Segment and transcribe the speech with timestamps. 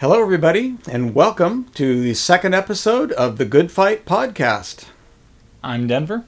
[0.00, 4.86] Hello, everybody, and welcome to the second episode of the Good Fight podcast.
[5.62, 6.24] I'm Denver,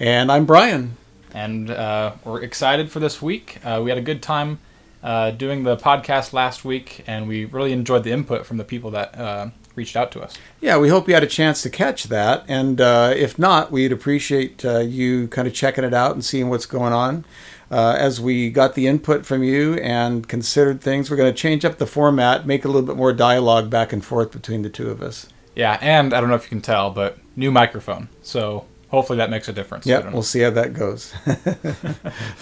[0.00, 0.96] And I'm Brian.
[1.34, 3.58] and uh, we're excited for this week.
[3.64, 4.60] Uh, we had a good time
[5.02, 8.90] uh, doing the podcast last week, and we really enjoyed the input from the people
[8.92, 10.36] that uh, reached out to us.
[10.60, 12.44] Yeah, we hope you had a chance to catch that.
[12.48, 16.48] And uh, if not, we'd appreciate uh, you kind of checking it out and seeing
[16.48, 17.24] what's going on.
[17.70, 21.64] Uh, as we got the input from you and considered things, we're going to change
[21.64, 24.90] up the format, make a little bit more dialogue back and forth between the two
[24.90, 25.26] of us.
[25.54, 28.08] Yeah, and I don't know if you can tell, but new microphone.
[28.22, 29.86] So hopefully that makes a difference.
[29.86, 31.14] Yeah, we'll see how that goes.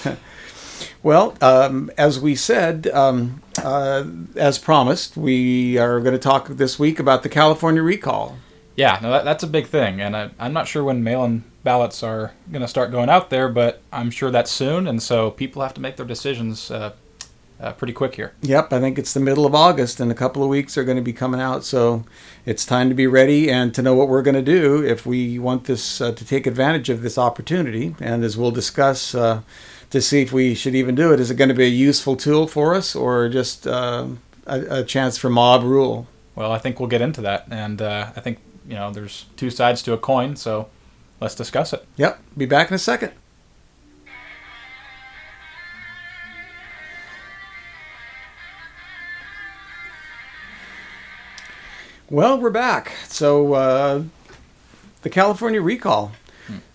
[1.02, 4.04] well, um, as we said, um, uh,
[4.36, 8.38] as promised, we are going to talk this week about the California recall.
[8.76, 12.02] Yeah, no, that, that's a big thing, and I, I'm not sure when mail-in ballots
[12.02, 15.62] are going to start going out there, but I'm sure that's soon, and so people
[15.62, 16.92] have to make their decisions uh,
[17.60, 18.32] uh, pretty quick here.
[18.40, 20.96] Yep, I think it's the middle of August, and a couple of weeks are going
[20.96, 21.64] to be coming out.
[21.64, 22.04] So
[22.46, 25.38] it's time to be ready and to know what we're going to do if we
[25.38, 27.94] want this uh, to take advantage of this opportunity.
[28.00, 29.42] And as we'll discuss uh,
[29.90, 32.16] to see if we should even do it, is it going to be a useful
[32.16, 34.06] tool for us or just uh,
[34.46, 36.06] a, a chance for mob rule?
[36.34, 39.50] Well, I think we'll get into that, and uh, I think you know there's two
[39.50, 40.68] sides to a coin, so
[41.20, 41.84] let's discuss it.
[41.96, 43.12] Yep, be back in a second.
[52.08, 52.92] Well, we're back.
[53.06, 54.02] So, uh,
[55.02, 56.10] the California recall,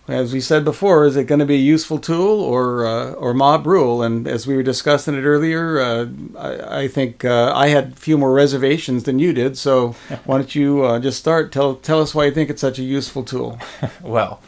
[0.07, 3.33] as we said before, is it going to be a useful tool or uh, or
[3.33, 4.03] mob rule?
[4.03, 7.95] And as we were discussing it earlier, uh, I, I think uh, I had a
[7.95, 9.57] few more reservations than you did.
[9.57, 9.89] So,
[10.25, 11.51] why don't you uh, just start?
[11.51, 13.59] Tell tell us why you think it's such a useful tool.
[14.01, 14.41] Well,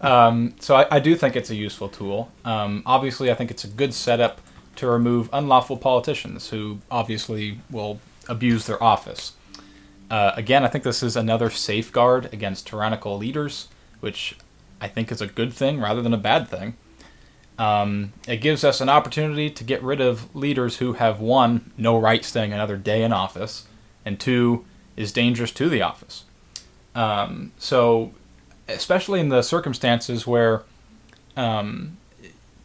[0.00, 2.30] um, so I, I do think it's a useful tool.
[2.44, 4.40] Um, obviously, I think it's a good setup
[4.76, 9.32] to remove unlawful politicians who obviously will abuse their office.
[10.10, 13.68] Uh, again, I think this is another safeguard against tyrannical leaders,
[14.00, 14.36] which
[14.80, 16.76] I think is a good thing rather than a bad thing.
[17.58, 21.98] Um, it gives us an opportunity to get rid of leaders who have one, no
[21.98, 23.66] right staying another day in office,
[24.04, 24.64] and two,
[24.96, 26.24] is dangerous to the office.
[26.94, 28.12] Um, so,
[28.66, 30.62] especially in the circumstances where
[31.36, 31.98] um,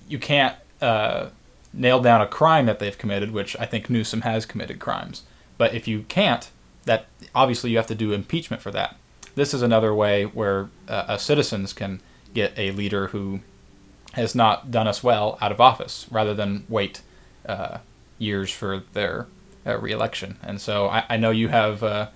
[0.08, 1.28] you can't uh,
[1.74, 5.24] nail down a crime that they've committed, which I think Newsom has committed crimes.
[5.58, 6.50] But if you can't,
[6.86, 8.96] that obviously you have to do impeachment for that.
[9.36, 12.02] This is another way where uh, citizens can
[12.34, 13.42] get a leader who
[14.14, 17.02] has not done us well out of office, rather than wait
[17.46, 17.80] uh,
[18.18, 19.28] years for their
[19.66, 20.38] uh, reelection.
[20.42, 22.08] And so I, I know you have uh,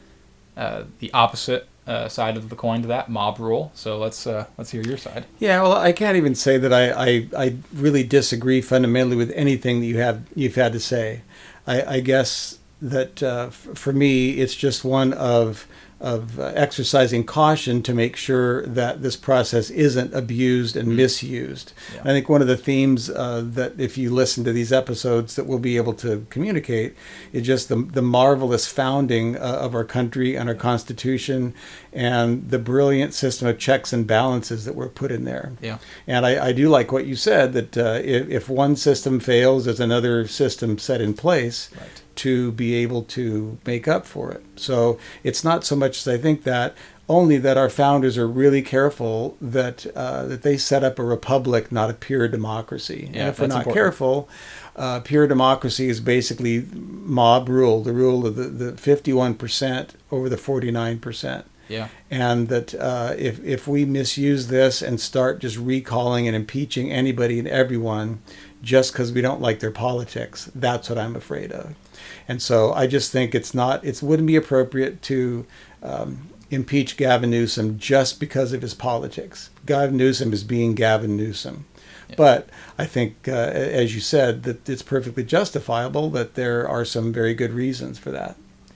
[0.55, 3.71] uh, the opposite uh, side of the coin to that mob rule.
[3.73, 5.25] So let's uh, let's hear your side.
[5.39, 9.79] Yeah, well, I can't even say that I, I, I really disagree fundamentally with anything
[9.79, 11.21] that you have you've had to say.
[11.67, 13.19] I, I guess that
[13.51, 15.67] for me, it's just one of
[15.99, 21.73] of uh, exercising caution to make sure that this process isn't abused and misused.
[21.93, 22.01] Yeah.
[22.01, 25.45] I think one of the themes uh, that, if you listen to these episodes, that
[25.45, 26.95] we'll be able to communicate
[27.33, 31.53] is just the, the marvelous founding uh, of our country and our Constitution
[31.91, 35.53] and the brilliant system of checks and balances that were put in there.
[35.61, 35.79] Yeah.
[36.07, 39.65] And I, I do like what you said that uh, if, if one system fails,
[39.65, 42.01] there's another system set in place Right.
[42.25, 44.43] To be able to make up for it.
[44.55, 46.75] So it's not so much as I think that,
[47.07, 51.71] only that our founders are really careful that uh, that they set up a republic,
[51.71, 53.09] not a pure democracy.
[53.11, 53.73] Yeah, and if we're not important.
[53.73, 54.29] careful,
[54.75, 60.35] uh, pure democracy is basically mob rule, the rule of the, the 51% over the
[60.35, 61.87] 49% Yeah.
[62.11, 67.39] and that uh, if if we misuse this and start just recalling and impeaching anybody
[67.39, 68.19] and everyone
[68.61, 71.73] just because we don't like their politics, that's what I'm afraid of.
[72.27, 75.45] And so I just think it's not it wouldn't be appropriate to
[75.81, 79.49] um, impeach Gavin Newsom just because of his politics.
[79.65, 81.65] Gavin Newsom is being Gavin Newsom.
[82.17, 87.13] But I think, uh, as you said, that it's perfectly justifiable that there are some
[87.13, 88.35] very good reasons for that.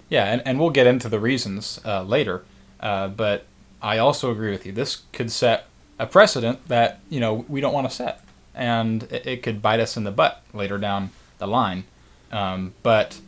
[0.09, 2.43] Yeah, and, and we'll get into the reasons uh, later.
[2.79, 3.45] Uh, but
[3.81, 4.71] I also agree with you.
[4.71, 5.65] This could set
[5.97, 8.23] a precedent that you know we don't want to set,
[8.53, 11.85] and it, it could bite us in the butt later down the line.
[12.31, 13.19] Um, but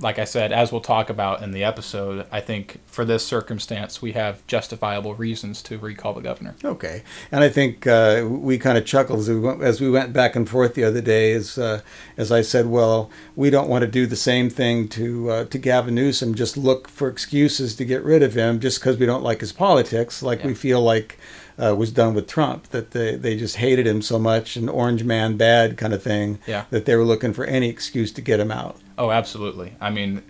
[0.00, 4.00] like I said, as we'll talk about in the episode, I think for this circumstance
[4.00, 6.54] we have justifiable reasons to recall the governor.
[6.64, 10.12] Okay, and I think uh, we kind of chuckled as we, went, as we went
[10.12, 11.32] back and forth the other day.
[11.32, 11.82] As uh,
[12.16, 15.58] as I said, well, we don't want to do the same thing to uh, to
[15.58, 16.34] Gavin Newsom.
[16.34, 19.52] Just look for excuses to get rid of him, just because we don't like his
[19.52, 21.18] politics, like we feel like
[21.62, 22.68] uh, was done with Trump.
[22.68, 26.38] That they they just hated him so much, an orange man bad kind of thing.
[26.46, 26.64] Yeah.
[26.70, 28.80] That they were looking for any excuse to get him out.
[29.00, 29.72] Oh, absolutely.
[29.80, 30.22] I mean,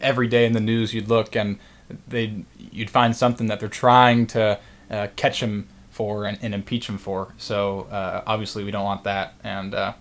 [0.00, 1.60] every day in the news you'd look and
[2.08, 4.58] they you'd find something that they're trying to
[4.90, 7.32] uh, catch him for and, and, impeach him for.
[7.38, 9.92] So uh, obviously we don't want that, and uh,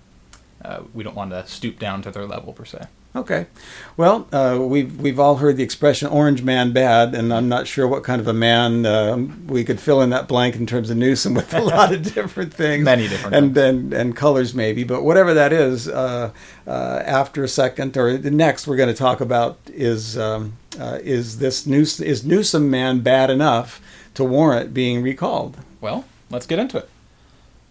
[0.64, 2.88] uh, we don't want to stoop down to their level per se.
[3.16, 3.48] Okay,
[3.96, 7.88] well, uh, we've we've all heard the expression "orange man bad," and I'm not sure
[7.88, 10.98] what kind of a man um, we could fill in that blank in terms of
[10.98, 15.04] Newsom with a lot of different things, many different and and, and colors maybe, but
[15.04, 15.88] whatever that is.
[15.88, 16.32] Uh,
[16.68, 21.00] uh, after a second, or the next, we're going to talk about is um, uh,
[21.02, 23.82] is this News is Newsom man bad enough
[24.16, 25.58] to warrant being recalled?
[25.80, 26.90] Well, let's get into it.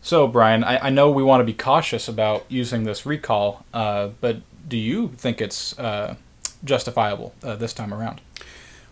[0.01, 4.09] So, Brian, I, I know we want to be cautious about using this recall, uh,
[4.21, 6.17] but do you think it's uh,
[6.65, 8.21] justifiable uh, this time around?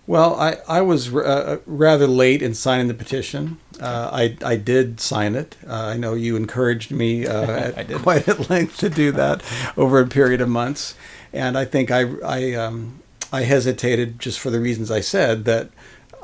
[0.07, 3.59] Well, I, I was uh, rather late in signing the petition.
[3.81, 5.57] Uh, I, I did sign it.
[5.67, 9.43] Uh, I know you encouraged me uh, at quite at length to do that
[9.77, 10.97] over a period of months.
[11.33, 13.01] And I think I, I, um,
[13.33, 15.71] I hesitated just for the reasons I said that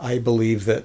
[0.00, 0.84] I believe that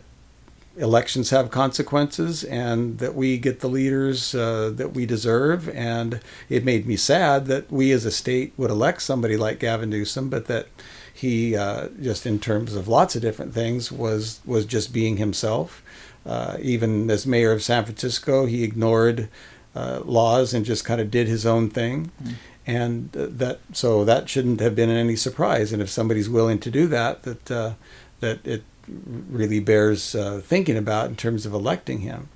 [0.77, 5.69] elections have consequences and that we get the leaders uh, that we deserve.
[5.69, 9.89] And it made me sad that we as a state would elect somebody like Gavin
[9.89, 10.67] Newsom, but that
[11.13, 15.83] he, uh, just in terms of lots of different things, was was just being himself.
[16.25, 19.29] Uh, even as mayor of San Francisco, he ignored
[19.75, 22.11] uh, laws and just kind of did his own thing.
[22.23, 22.33] Mm.
[22.65, 25.73] And that so that shouldn't have been any surprise.
[25.73, 27.73] And if somebody's willing to do that, that uh,
[28.21, 32.29] that it really bears uh, thinking about in terms of electing him.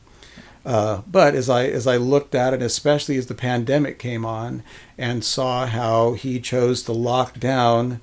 [0.65, 4.63] Uh, but as I as I looked at it, especially as the pandemic came on,
[4.97, 8.01] and saw how he chose to lock down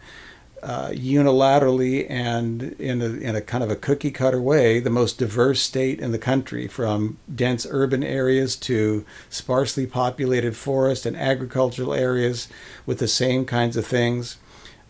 [0.63, 5.19] uh, unilaterally and in a, in a kind of a cookie cutter way the most
[5.19, 11.93] diverse state in the country, from dense urban areas to sparsely populated forest and agricultural
[11.93, 12.49] areas
[12.87, 14.39] with the same kinds of things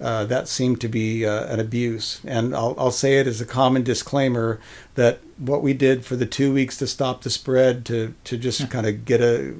[0.04, 2.20] uh, that seemed to be uh, an abuse.
[2.26, 4.60] And I'll, I'll say it as a common disclaimer
[4.96, 8.70] that what we did for the two weeks to stop the spread, to, to just
[8.70, 9.54] kind of get a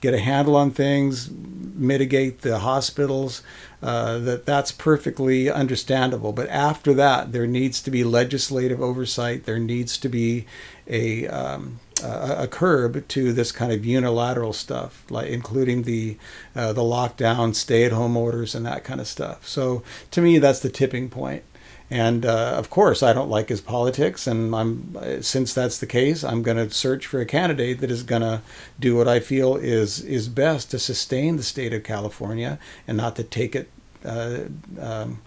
[0.00, 3.42] get a handle on things, mitigate the hospitals,
[3.82, 6.32] uh, that that's perfectly understandable.
[6.32, 9.44] But after that, there needs to be legislative oversight.
[9.44, 10.46] There needs to be
[10.86, 16.16] a um, a, curb to this kind of unilateral stuff, like including the
[16.54, 19.46] uh, the lockdown, stay-at-home orders, and that kind of stuff.
[19.46, 21.44] So to me, that's the tipping point.
[21.92, 26.22] And uh, of course, I don't like his politics, and I'm since that's the case,
[26.22, 28.42] I'm going to search for a candidate that is going to
[28.78, 33.16] do what I feel is is best to sustain the state of California and not
[33.16, 33.70] to take it
[34.04, 34.42] uh,
[34.78, 35.20] um,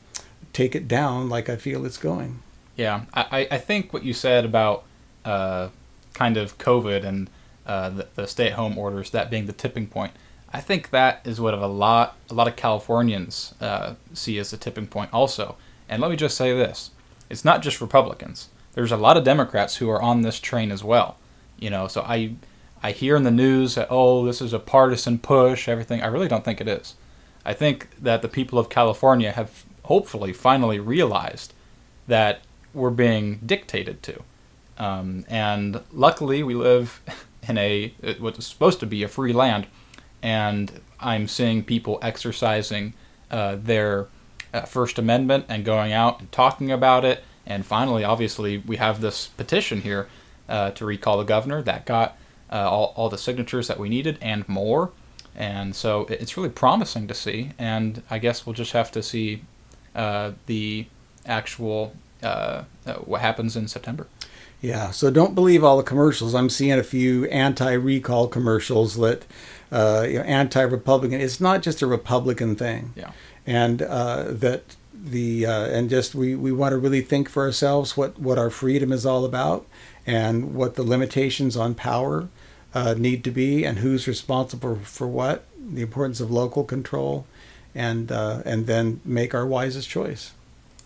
[0.53, 2.41] take it down like I feel it's going.
[2.77, 4.83] Yeah, I, I think what you said about
[5.25, 5.69] uh,
[6.13, 7.29] kind of COVID and
[7.65, 10.13] uh, the, the stay-at-home orders, that being the tipping point.
[10.51, 14.57] I think that is what a lot a lot of Californians uh, see as the
[14.57, 15.55] tipping point also.
[15.89, 16.91] And let me just say this:
[17.29, 18.49] it's not just Republicans.
[18.73, 21.17] There's a lot of Democrats who are on this train as well.
[21.57, 22.35] You know, so I
[22.83, 26.01] I hear in the news that oh this is a partisan push, everything.
[26.01, 26.95] I really don't think it is.
[27.45, 31.53] I think that the people of California have hopefully finally realized
[32.07, 32.41] that
[32.73, 34.23] we're being dictated to.
[34.77, 37.01] Um, and luckily, we live
[37.47, 39.67] in a what's supposed to be a free land,
[40.21, 42.93] and I'm seeing people exercising
[43.29, 44.07] uh, their
[44.53, 47.23] uh, First Amendment and going out and talking about it.
[47.45, 50.07] And finally, obviously, we have this petition here
[50.47, 52.17] uh, to recall the governor that got
[52.51, 54.91] uh, all, all the signatures that we needed and more.
[55.35, 57.51] And so it's really promising to see.
[57.57, 59.43] And I guess we'll just have to see
[59.95, 60.85] uh, the
[61.25, 62.63] actual uh,
[63.03, 64.07] what happens in September.
[64.63, 66.33] Yeah, so don't believe all the commercials.
[66.33, 69.25] I'm seeing a few anti-recall commercials that
[69.73, 71.19] uh, you know, anti-Republican.
[71.19, 72.93] It's not just a Republican thing.
[72.95, 73.11] Yeah,
[73.45, 77.97] and uh, that the uh, and just we, we want to really think for ourselves
[77.97, 79.67] what what our freedom is all about
[80.07, 82.29] and what the limitations on power
[82.73, 85.43] uh, need to be and who's responsible for what.
[85.59, 87.25] The importance of local control,
[87.75, 90.31] and uh, and then make our wisest choice.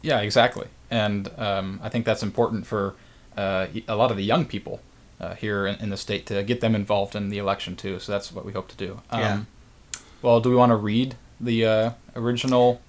[0.02, 0.66] Yeah, exactly.
[0.90, 2.96] And um, I think that's important for
[3.38, 4.82] uh, a lot of the young people
[5.20, 8.00] uh, here in, in, the state to get them involved in the election too.
[8.00, 9.02] So that's what we hope to do.
[9.10, 9.42] Um, yeah.
[10.22, 12.82] Well, do we want to read the uh, original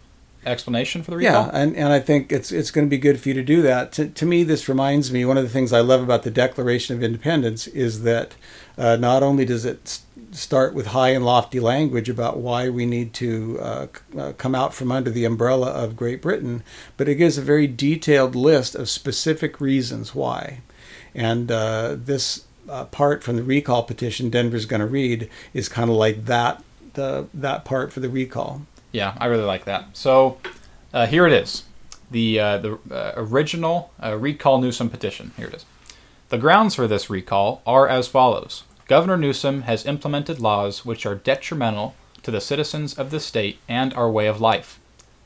[0.48, 1.46] explanation for the recall?
[1.46, 3.62] Yeah, and, and I think it's it's going to be good for you to do
[3.62, 3.92] that.
[3.92, 6.96] To, to me, this reminds me one of the things I love about the Declaration
[6.96, 8.34] of Independence is that
[8.76, 10.00] uh, not only does it
[10.30, 13.86] start with high and lofty language about why we need to uh,
[14.16, 16.62] uh, come out from under the umbrella of Great Britain,
[16.96, 20.60] but it gives a very detailed list of specific reasons why.
[21.14, 25.90] And uh, this uh, part from the recall petition Denver's going to read is kind
[25.90, 26.62] of like that
[26.94, 28.62] the that part for the recall.
[28.92, 29.96] Yeah, I really like that.
[29.96, 30.38] So
[30.92, 31.64] uh, here it is.
[32.10, 35.32] the uh, the uh, original uh, recall Newsom petition.
[35.36, 35.66] Here it is.
[36.30, 41.14] The grounds for this recall are as follows: Governor Newsom has implemented laws which are
[41.14, 44.78] detrimental to the citizens of the state and our way of life.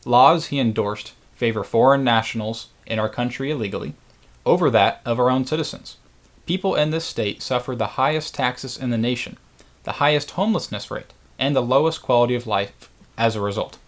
[0.04, 3.95] Laws he endorsed favor foreign nationals in our country illegally
[4.45, 5.97] over that of our own citizens.
[6.47, 9.37] People in this state suffer the highest taxes in the nation,
[9.85, 12.88] the highest homelessness rate, and the lowest quality of life
[13.19, 13.78] as a result.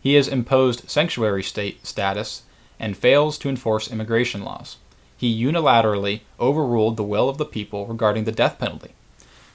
[0.00, 2.42] He has imposed sanctuary state status
[2.78, 4.76] and fails to enforce immigration laws.
[5.16, 8.90] He unilaterally overruled the will of the people regarding the death penalty.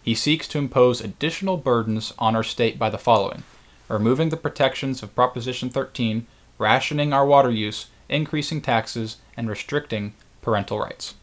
[0.03, 3.44] He seeks to impose additional burdens on our state by the following
[3.88, 6.25] removing the protections of Proposition 13,
[6.58, 11.13] rationing our water use, increasing taxes, and restricting parental rights.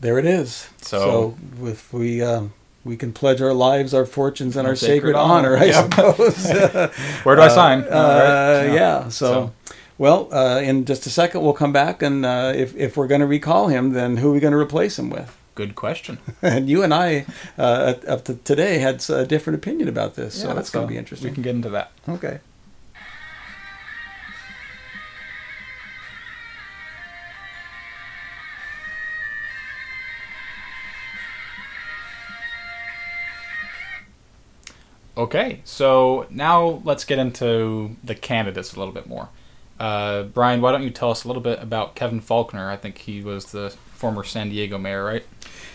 [0.00, 0.68] There it is.
[0.82, 2.52] So- So, if we um,
[2.84, 5.58] we can pledge our lives, our fortunes, and our, Our sacred, sacred honor, honor.
[5.58, 5.84] I Yep.
[5.94, 6.46] suppose.
[7.24, 7.82] Where do I sign?
[7.84, 8.74] Uh, right.
[8.74, 9.08] yeah.
[9.08, 9.52] So,
[9.98, 13.20] well, uh, in just a second, we'll come back, and uh, if if we're going
[13.20, 15.36] to recall him, then who are we going to replace him with?
[15.54, 16.18] Good question.
[16.42, 17.26] And you and I,
[17.58, 20.90] uh, up to today, had a different opinion about this, so Yeah, that's going to
[20.92, 21.28] be interesting.
[21.30, 21.90] We can get into that.
[22.08, 22.38] Okay.
[35.20, 39.28] Okay, so now let's get into the candidates a little bit more.
[39.78, 42.70] Uh, Brian, why don't you tell us a little bit about Kevin Faulconer?
[42.70, 45.26] I think he was the former San Diego mayor, right?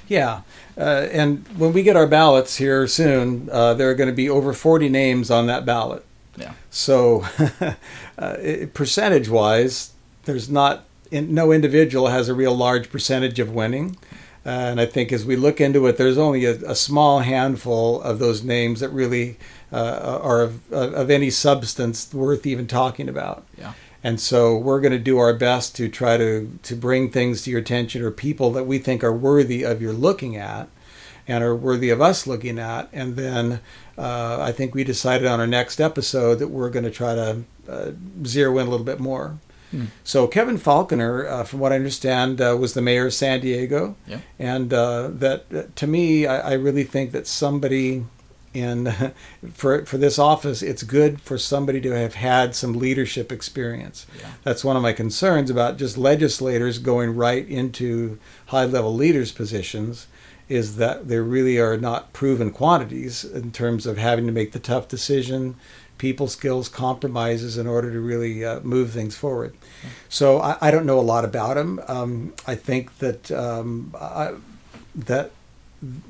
[0.07, 0.41] Yeah,
[0.75, 4.27] uh, and when we get our ballots here soon, uh, there are going to be
[4.27, 6.03] over 40 names on that ballot.
[6.35, 6.53] Yeah.
[6.71, 7.27] So,
[8.17, 8.37] uh,
[8.73, 13.95] percentage-wise, there's not in, no individual has a real large percentage of winning.
[14.45, 18.01] Uh, and I think as we look into it, there's only a, a small handful
[18.01, 19.37] of those names that really
[19.71, 23.45] uh, are of, of any substance worth even talking about.
[23.57, 23.73] Yeah.
[24.03, 27.49] And so we're going to do our best to try to, to bring things to
[27.49, 30.69] your attention or people that we think are worthy of your looking at
[31.27, 32.87] and are worthy of us looking at.
[32.93, 33.61] And then
[33.97, 37.43] uh, I think we decided on our next episode that we're going to try to
[37.67, 37.91] uh,
[38.23, 39.39] zero in a little bit more.
[39.72, 39.86] Hmm.
[40.03, 43.95] So Kevin Faulconer, uh, from what I understand, uh, was the mayor of San Diego,
[44.07, 44.19] Yeah.
[44.39, 48.05] and uh, that uh, to me, I, I really think that somebody
[48.53, 48.93] in
[49.53, 54.05] for for this office, it's good for somebody to have had some leadership experience.
[54.19, 54.27] Yeah.
[54.43, 58.17] That's one of my concerns about just legislators going right into
[58.48, 60.07] high level leaders positions.
[60.48, 64.60] Is that there really are not proven quantities in terms of having to make the
[64.60, 65.55] tough decision,
[65.97, 69.55] people skills, compromises in order to really uh, move things forward.
[70.09, 71.79] So I, I don't know a lot about him.
[71.87, 74.33] Um, I think that um, I,
[74.93, 75.31] that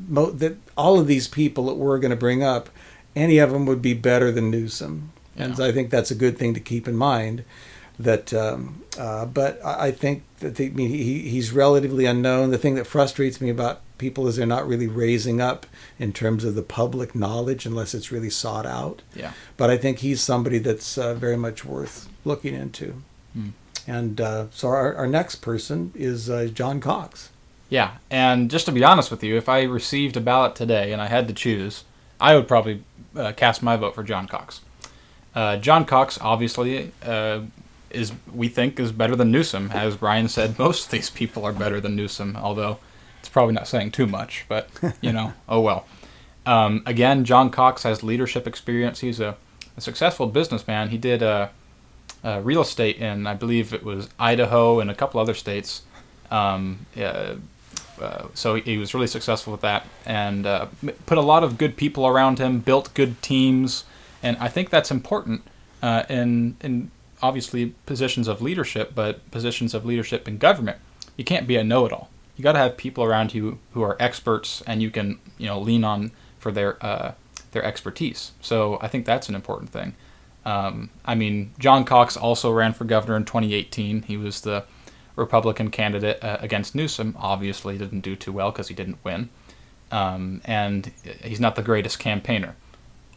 [0.07, 2.69] mo- that all of these people that we're going to bring up,
[3.15, 6.53] any of them would be better than Newsom, and I think that's a good thing
[6.53, 7.43] to keep in mind.
[7.97, 12.51] That, um, uh, but I I think that the, I mean, he, he's relatively unknown.
[12.51, 15.65] The thing that frustrates me about people is they're not really raising up
[15.99, 19.01] in terms of the public knowledge unless it's really sought out.
[19.15, 19.33] Yeah.
[19.57, 23.01] But I think he's somebody that's uh, very much worth looking into.
[23.33, 23.49] Hmm.
[23.87, 27.29] And uh, so our, our next person is uh, John Cox.
[27.69, 31.01] Yeah, and just to be honest with you, if I received a ballot today and
[31.01, 31.83] I had to choose,
[32.21, 32.83] I would probably
[33.15, 34.61] uh, cast my vote for John Cox.
[35.33, 37.41] Uh, John Cox, obviously, uh,
[37.89, 39.71] is we think is better than Newsom.
[39.71, 42.79] As Brian said, most of these people are better than Newsom, although
[43.25, 44.46] it's probably not saying too much.
[44.48, 44.70] But
[45.01, 45.88] you know, oh well.
[46.46, 49.00] Um, again, John Cox has leadership experience.
[49.00, 49.36] He's a,
[49.75, 50.89] a successful businessman.
[50.89, 51.48] He did uh,
[52.24, 55.82] uh, real estate in, I believe it was Idaho and a couple other states.
[56.29, 57.38] Um, uh,
[58.00, 60.67] uh, so he was really successful with that and uh,
[61.08, 63.86] put a lot of good people around him, built good teams,
[64.22, 65.41] and I think that's important
[65.82, 66.91] uh, in in
[67.24, 70.77] obviously positions of leadership, but positions of leadership in government.
[71.17, 72.10] You can't be a know-it-all.
[72.35, 75.59] You got to have people around you who are experts, and you can you know
[75.59, 77.13] lean on for their uh,
[77.51, 78.33] their expertise.
[78.41, 79.95] So I think that's an important thing.
[80.45, 84.03] Um, I mean, John Cox also ran for governor in 2018.
[84.03, 84.65] He was the
[85.15, 87.15] Republican candidate uh, against Newsom.
[87.17, 89.29] Obviously, didn't do too well because he didn't win,
[89.91, 90.91] um, and
[91.23, 92.55] he's not the greatest campaigner.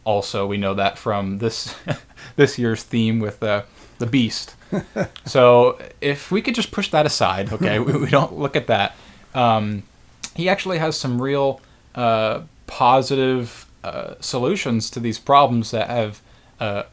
[0.05, 1.75] Also, we know that from this
[2.35, 3.63] this year's theme with uh,
[3.99, 4.55] the Beast.
[5.25, 8.95] so, if we could just push that aside, okay, we, we don't look at that.
[9.39, 9.83] Um,
[10.35, 11.61] he actually has some real
[11.95, 16.21] uh, positive uh, solutions to these problems that have
[16.59, 16.83] uh,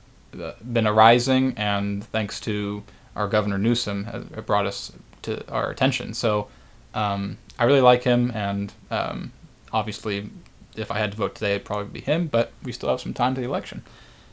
[0.62, 2.84] been arising, and thanks to
[3.16, 6.14] our governor Newsom, has brought us to our attention.
[6.14, 6.48] So
[6.94, 9.32] um, I really like him, and um,
[9.72, 10.30] obviously,
[10.76, 12.28] if I had to vote today, it'd probably be him.
[12.28, 13.82] But we still have some time to the election.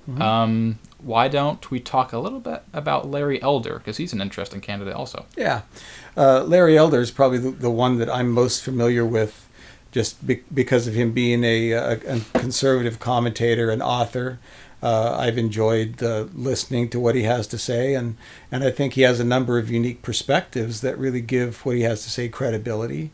[0.09, 0.21] Mm-hmm.
[0.21, 4.61] Um, why don't we talk a little bit about Larry Elder because he's an interesting
[4.61, 5.25] candidate also.
[5.35, 5.61] Yeah,
[6.15, 9.47] uh, Larry Elder is probably the, the, one that I'm most familiar with,
[9.91, 14.39] just be- because of him being a, a, a conservative commentator and author.
[14.81, 18.17] Uh, I've enjoyed uh, listening to what he has to say, and,
[18.51, 21.83] and I think he has a number of unique perspectives that really give what he
[21.83, 23.11] has to say credibility.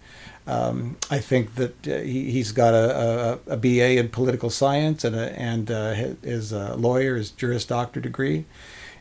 [0.49, 5.03] Um, I think that uh, he, has got a, a, a, BA in political science
[5.03, 8.45] and, a, and uh, is a lawyer, his Juris Doctor degree.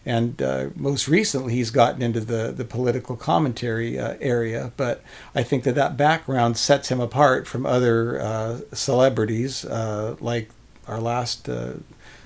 [0.05, 4.73] And uh, most recently, he's gotten into the, the political commentary uh, area.
[4.76, 5.02] But
[5.35, 10.50] I think that that background sets him apart from other uh, celebrities uh, like
[10.87, 11.49] our last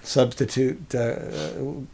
[0.03, 1.17] substitute uh,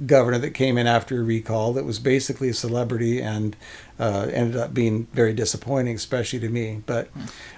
[0.07, 3.57] governor that came in after a recall that was basically a celebrity and
[3.99, 6.83] uh, ended up being very disappointing, especially to me.
[6.87, 7.09] But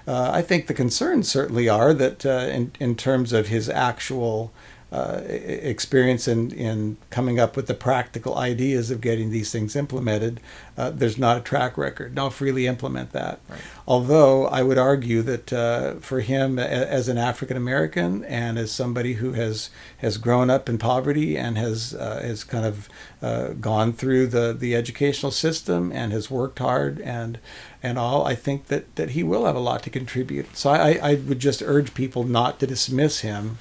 [0.07, 4.53] uh, I think the concerns certainly are that uh, in, in terms of his actual
[4.93, 10.41] uh, experience in, in coming up with the practical ideas of getting these things implemented,
[10.77, 12.15] uh, there's not a track record.
[12.15, 13.39] Now freely implement that.
[13.49, 13.61] Right.
[13.87, 19.15] Although I would argue that uh, for him, as an African American and as somebody
[19.15, 22.89] who has has grown up in poverty and has uh, has kind of
[23.23, 27.39] uh, gone through the, the educational system and has worked hard and
[27.83, 30.55] and all, I think that, that he will have a lot to contribute.
[30.57, 33.59] So I, I would just urge people not to dismiss him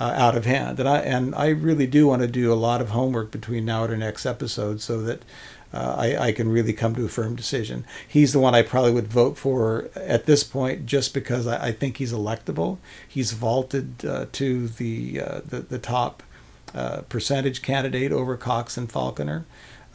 [0.00, 0.80] uh, out of hand.
[0.80, 3.84] And I and I really do want to do a lot of homework between now
[3.84, 5.22] and our next episode so that
[5.72, 7.84] uh, I, I can really come to a firm decision.
[8.08, 11.72] He's the one I probably would vote for at this point, just because I, I
[11.72, 12.78] think he's electable.
[13.06, 16.24] He's vaulted uh, to the, uh, the, the top
[16.74, 19.44] uh, percentage candidate over Cox and Faulconer.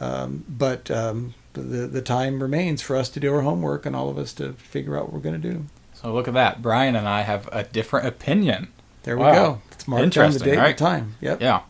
[0.00, 4.10] Um, but um, the the time remains for us to do our homework and all
[4.10, 5.64] of us to figure out what we're going to do.
[5.94, 6.60] So look at that.
[6.60, 8.68] Brian and I have a different opinion.
[9.04, 9.32] There we wow.
[9.32, 9.62] go.
[9.86, 10.68] It's marked down the date right?
[10.70, 11.14] and time.
[11.20, 11.40] Yep.
[11.40, 11.62] Yeah.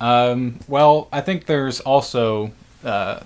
[0.00, 2.52] Um, well, I think there's also
[2.84, 3.20] uh,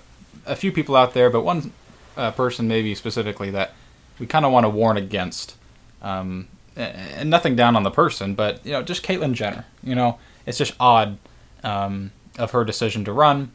[0.45, 1.71] a few people out there, but one
[2.17, 3.73] uh, person maybe specifically that
[4.17, 5.55] we kind of want to warn against.
[6.01, 9.65] Um, and nothing down on the person, but you know, just Caitlyn Jenner.
[9.83, 11.17] You know, it's just odd
[11.63, 13.51] um, of her decision to run.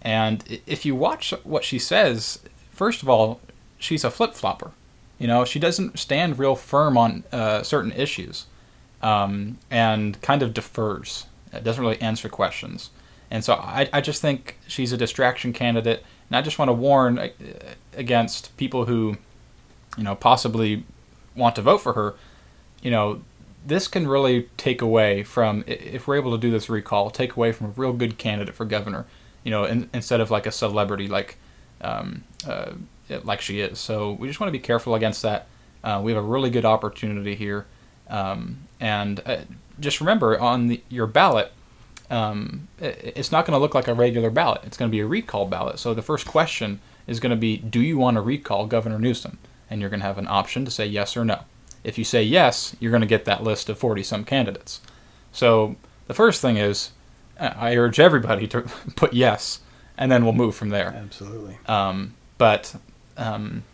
[0.00, 2.40] And if you watch what she says,
[2.70, 3.40] first of all,
[3.78, 4.70] she's a flip flopper.
[5.18, 8.46] You know, she doesn't stand real firm on uh, certain issues
[9.02, 11.26] um, and kind of defers.
[11.52, 12.90] It doesn't really answer questions.
[13.30, 16.02] And so I, I just think she's a distraction candidate.
[16.28, 17.28] And I just want to warn uh,
[17.94, 19.16] against people who,
[19.96, 20.84] you know, possibly
[21.36, 22.14] want to vote for her.
[22.82, 23.22] You know,
[23.66, 27.52] this can really take away from, if we're able to do this recall, take away
[27.52, 29.06] from a real good candidate for governor.
[29.44, 31.38] You know, in, instead of like a celebrity like,
[31.80, 32.72] um, uh,
[33.24, 33.78] like she is.
[33.78, 35.46] So we just want to be careful against that.
[35.82, 37.66] Uh, we have a really good opportunity here.
[38.08, 39.38] Um, and uh,
[39.80, 41.52] just remember on the, your ballot,
[42.10, 44.62] um, it, it's not going to look like a regular ballot.
[44.64, 45.78] It's going to be a recall ballot.
[45.78, 49.38] So the first question is going to be Do you want to recall Governor Newsom?
[49.70, 51.40] And you're going to have an option to say yes or no.
[51.84, 54.80] If you say yes, you're going to get that list of 40 some candidates.
[55.32, 56.92] So the first thing is
[57.38, 58.62] uh, I urge everybody to
[58.96, 59.60] put yes,
[59.96, 60.88] and then we'll move from there.
[60.88, 61.58] Absolutely.
[61.66, 62.74] Um, but
[63.16, 63.64] um,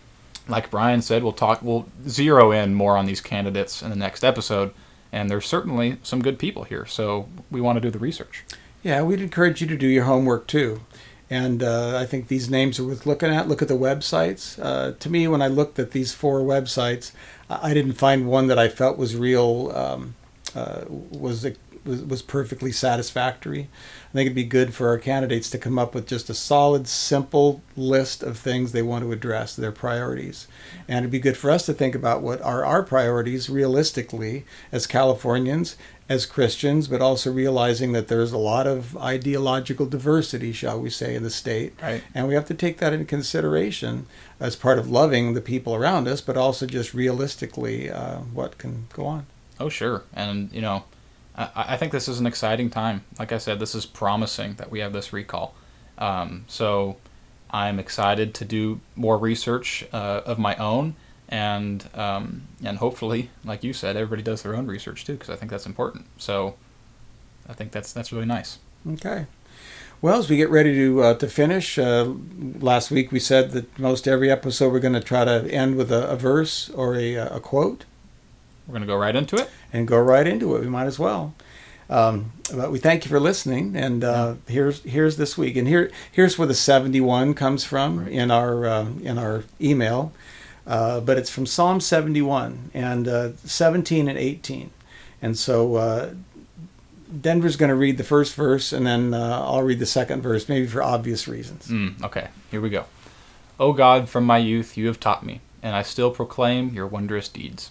[0.49, 1.63] like Brian said, we'll talk.
[1.63, 4.73] We'll zero in more on these candidates in the next episode,
[5.13, 6.87] and there's certainly some good people here.
[6.87, 8.45] So we want to do the research.
[8.83, 10.83] Yeah, we'd encourage you to do your homework too.
[11.31, 13.49] And uh, I think these names are worth looking at.
[13.49, 14.59] Look at the websites.
[14.63, 17.13] Uh, to me, when I looked at these four websites,
[17.49, 20.15] I didn't find one that I felt was real, um,
[20.55, 21.47] uh, was
[21.85, 23.69] was, was perfectly satisfactory.
[24.11, 26.87] I think it'd be good for our candidates to come up with just a solid,
[26.87, 30.47] simple list of things they want to address, their priorities.
[30.89, 34.87] And it'd be good for us to think about what are our priorities realistically as
[34.87, 35.77] Californians,
[36.09, 41.15] as Christians, but also realizing that there's a lot of ideological diversity, shall we say,
[41.15, 41.73] in the state.
[41.83, 42.03] Right.
[42.15, 44.07] And we have to take that into consideration
[44.39, 48.87] as part of loving the people around us, but also just realistically uh, what can
[48.93, 49.27] go on.
[49.59, 50.03] Oh, sure.
[50.13, 50.85] And, you know,
[51.37, 53.05] I, I think this is an exciting time.
[53.19, 55.55] Like I said, this is promising that we have this recall.
[55.99, 56.97] Um, so
[57.51, 60.97] I'm excited to do more research uh, of my own,
[61.29, 65.37] and um, and hopefully, like you said, everybody does their own research too, because I
[65.37, 66.07] think that's important.
[66.19, 66.57] So
[67.49, 68.59] I think that's that's really nice.
[68.93, 69.27] Okay.
[70.03, 72.13] Well, as we get ready to uh, to finish, uh,
[72.59, 75.91] last week we said that most every episode we're going to try to end with
[75.91, 77.85] a, a verse or a, a quote.
[78.67, 79.51] We're going to go right into it.
[79.73, 80.61] And go right into it.
[80.61, 81.35] We might as well.
[81.91, 83.77] Um, but we thank you for listening.
[83.77, 84.53] And uh, yeah.
[84.53, 85.57] here's here's this week.
[85.57, 88.13] And here here's where the 71 comes from right.
[88.13, 90.13] in our uh, in our email.
[90.67, 94.71] Uh, but it's from Psalm 71 and uh, 17 and 18.
[95.21, 96.15] And so uh,
[97.21, 100.49] Denver's going to read the first verse, and then uh, I'll read the second verse,
[100.49, 101.69] maybe for obvious reasons.
[101.69, 102.87] Mm, okay, here we go.
[103.61, 107.29] O God, from my youth you have taught me, and I still proclaim your wondrous
[107.29, 107.71] deeds.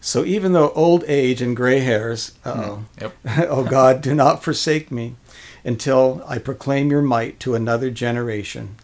[0.00, 3.16] So even though old age and gray hairs, uh-oh, Yep.
[3.48, 5.16] oh God, do not forsake me
[5.64, 8.76] until I proclaim your might to another generation,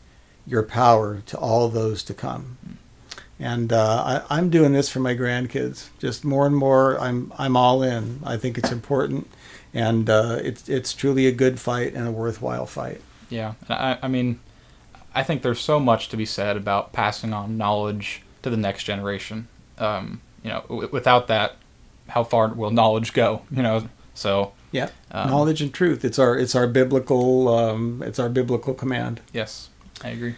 [0.47, 2.59] your power to all those to come.
[3.39, 5.89] And uh, I, I'm doing this for my grandkids.
[5.99, 8.21] Just more and more, I'm I'm all in.
[8.25, 9.29] I think it's important,
[9.73, 13.01] and uh, it's it's truly a good fight and a worthwhile fight.
[13.29, 14.39] Yeah, I, I mean,
[15.15, 18.85] I think there's so much to be said about passing on knowledge to the next
[18.85, 19.49] generation.
[19.79, 21.57] Um, you know, w- without that,
[22.09, 23.43] how far will knowledge go?
[23.51, 26.05] You know, so Yeah, Um, knowledge and truth.
[26.05, 29.21] It's our it's our biblical um, it's our biblical command.
[29.33, 29.71] yes,
[30.05, 30.35] I agree.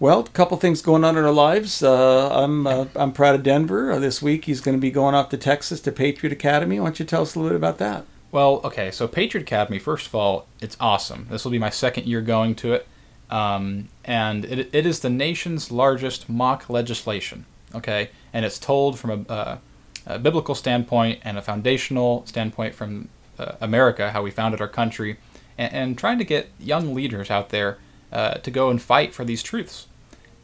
[0.00, 1.82] Well, a couple things going on in our lives.
[1.82, 3.90] Uh, I'm uh, I'm proud of Denver.
[3.92, 6.78] Uh, this week he's going to be going off to Texas to Patriot Academy.
[6.78, 8.04] Why don't you tell us a little bit about that?
[8.30, 11.26] Well, okay, so Patriot Academy, first of all, it's awesome.
[11.30, 12.86] This will be my second year going to it.
[13.30, 17.44] Um, and it, it is the nation's largest mock legislation,
[17.74, 18.10] okay?
[18.32, 19.60] And it's told from a,
[20.06, 25.18] a biblical standpoint and a foundational standpoint from uh, America, how we founded our country,
[25.56, 27.78] and, and trying to get young leaders out there
[28.12, 29.86] uh, to go and fight for these truths.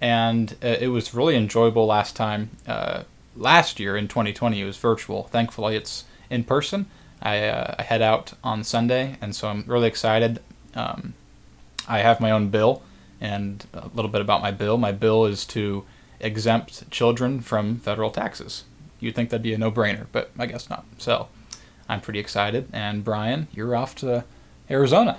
[0.00, 2.50] And uh, it was really enjoyable last time.
[2.66, 3.04] Uh,
[3.36, 5.24] last year in 2020, it was virtual.
[5.24, 6.86] Thankfully, it's in person.
[7.22, 10.40] I, uh, I head out on Sunday, and so I'm really excited.
[10.74, 11.14] Um,
[11.88, 12.82] I have my own bill,
[13.20, 14.76] and a little bit about my bill.
[14.76, 15.84] My bill is to
[16.20, 18.64] exempt children from federal taxes.
[19.00, 20.84] You'd think that'd be a no-brainer, but I guess not.
[20.98, 21.28] So
[21.88, 22.68] I'm pretty excited.
[22.72, 24.24] And Brian, you're off to
[24.70, 25.18] Arizona.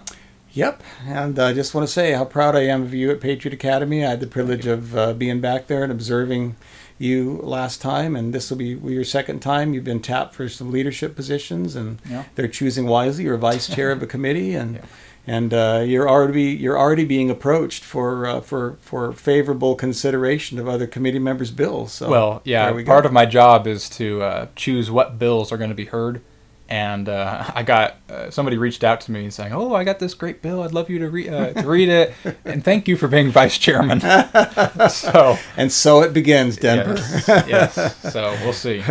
[0.54, 3.54] Yep, and I just want to say how proud I am of you at Patriot
[3.54, 4.06] Academy.
[4.06, 6.56] I had the privilege of uh, being back there and observing
[6.98, 9.74] you last time, and this will be your second time.
[9.74, 12.24] You've been tapped for some leadership positions, and Yeah.
[12.36, 13.26] they're choosing wisely.
[13.26, 14.82] You're vice chair of a committee, and Yeah.
[15.28, 20.68] And uh, you're already you're already being approached for uh, for for favorable consideration of
[20.68, 21.94] other committee members' bills.
[21.94, 23.08] So well, yeah, we part go.
[23.08, 26.22] of my job is to uh, choose what bills are going to be heard.
[26.68, 30.14] And uh, I got uh, somebody reached out to me saying, "Oh, I got this
[30.14, 30.62] great bill.
[30.64, 32.14] I'd love you to, re- uh, to read it,
[32.46, 34.00] and thank you for being vice chairman."
[34.90, 36.96] so, and so it begins, Denver.
[37.28, 38.14] yes, yes.
[38.14, 38.84] So we'll see.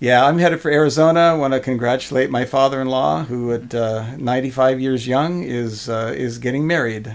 [0.00, 1.20] Yeah, I'm headed for Arizona.
[1.20, 6.38] I want to congratulate my father-in-law, who at uh, 95 years young is uh, is
[6.38, 7.12] getting married uh,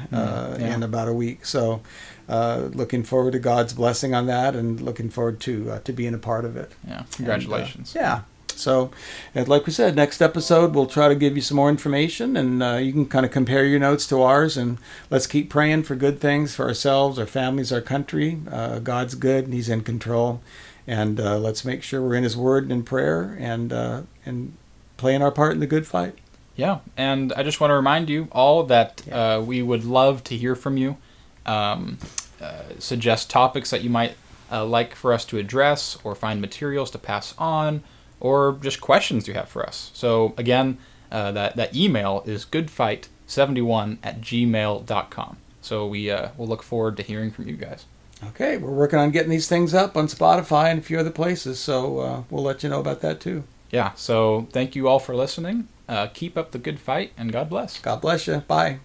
[0.55, 0.75] Mm, yeah.
[0.75, 1.45] in about a week.
[1.47, 1.81] So,
[2.29, 6.13] uh, looking forward to God's blessing on that, and looking forward to uh, to being
[6.13, 6.73] a part of it.
[6.87, 7.95] Yeah, congratulations.
[7.95, 8.21] And, uh, yeah.
[8.55, 8.91] So,
[9.33, 12.61] and like we said, next episode we'll try to give you some more information, and
[12.63, 14.77] uh, you can kind of compare your notes to ours, and
[15.09, 18.39] let's keep praying for good things for ourselves, our families, our country.
[18.49, 20.39] Uh, God's good, and He's in control,
[20.87, 24.53] and uh, let's make sure we're in His Word and in prayer, and uh, and
[24.97, 26.15] playing our part in the good fight.
[26.55, 30.37] Yeah, and I just want to remind you all that uh, we would love to
[30.37, 30.97] hear from you.
[31.45, 31.97] Um,
[32.41, 34.15] uh, suggest topics that you might
[34.51, 37.83] uh, like for us to address, or find materials to pass on,
[38.19, 39.91] or just questions you have for us.
[39.93, 40.77] So again,
[41.11, 45.37] uh, that that email is goodfight71 at gmail.com.
[45.61, 47.85] So we uh, will look forward to hearing from you guys.
[48.23, 51.59] Okay, we're working on getting these things up on Spotify and a few other places,
[51.59, 53.43] so uh, we'll let you know about that too.
[53.71, 55.67] Yeah, so thank you all for listening.
[55.87, 57.79] Uh, keep up the good fight, and God bless.
[57.79, 58.37] God bless you.
[58.37, 58.79] Bye.